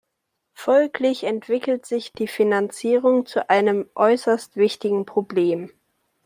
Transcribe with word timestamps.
Folglich 0.55 1.25
entwickelt 1.25 1.85
sich 1.85 2.11
die 2.11 2.27
Finanzierung 2.27 3.27
zu 3.27 3.51
einem 3.51 3.87
äußerst 3.93 4.55
wichtigen 4.57 5.05
Problem. 5.05 5.69